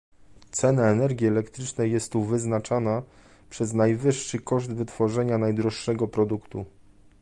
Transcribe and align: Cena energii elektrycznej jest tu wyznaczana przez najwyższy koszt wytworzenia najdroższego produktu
Cena 0.51 0.89
energii 0.89 1.27
elektrycznej 1.27 1.91
jest 1.91 2.11
tu 2.11 2.23
wyznaczana 2.23 3.03
przez 3.49 3.73
najwyższy 3.73 4.39
koszt 4.39 4.73
wytworzenia 4.73 5.37
najdroższego 5.37 6.07
produktu 6.07 6.65